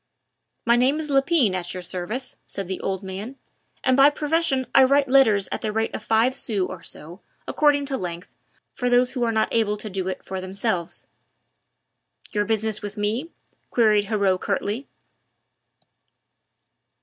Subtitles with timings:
[0.65, 3.37] "My name is Lepine at your service," said the old man,
[3.83, 7.85] "and by profession I write letters at the rate of five sous or so, according
[7.85, 8.33] to length,
[8.73, 11.05] for those who are not able to do it for themselves."
[12.31, 13.29] "Your business with me?"
[13.69, 14.87] queried Heriot curtly.